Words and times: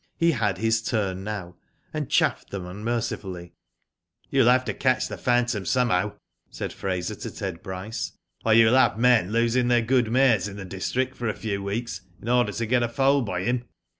He 0.17 0.31
had 0.31 0.57
his 0.57 0.81
turn 0.81 1.23
now, 1.23 1.57
and 1.93 2.09
chaffed 2.09 2.49
them 2.49 2.65
unmercifully. 2.65 3.53
''You 4.31 4.39
will 4.39 4.49
have 4.49 4.65
to 4.65 4.73
catch 4.73 5.07
the 5.07 5.15
phantom 5.15 5.63
somehow/' 5.63 6.17
said 6.49 6.73
Fraser 6.73 7.13
to 7.13 7.29
Ted 7.29 7.61
Bryce, 7.61 8.13
"or 8.43 8.55
you 8.55 8.65
will 8.65 8.73
have 8.77 8.97
men 8.97 9.31
losing 9.31 9.67
their 9.67 9.83
good 9.83 10.09
mares 10.11 10.47
in 10.47 10.57
the 10.57 10.65
district 10.65 11.15
for 11.15 11.27
a 11.27 11.35
few 11.35 11.61
weeks, 11.61 12.01
in 12.19 12.29
order 12.29 12.51
to 12.51 12.65
get 12.65 12.81
a 12.81 12.89
foal 12.89 13.21
by 13.21 13.41
him." 13.43 13.65